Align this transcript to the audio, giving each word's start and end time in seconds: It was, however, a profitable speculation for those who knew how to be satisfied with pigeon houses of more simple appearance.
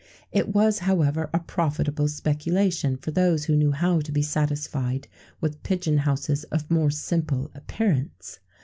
It 0.31 0.47
was, 0.49 0.79
however, 0.79 1.29
a 1.31 1.37
profitable 1.37 2.07
speculation 2.07 2.97
for 2.97 3.11
those 3.11 3.45
who 3.45 3.55
knew 3.55 3.71
how 3.71 3.99
to 3.99 4.11
be 4.11 4.23
satisfied 4.23 5.07
with 5.39 5.61
pigeon 5.61 5.99
houses 5.99 6.43
of 6.45 6.71
more 6.71 6.89
simple 6.89 7.51
appearance. 7.53 8.39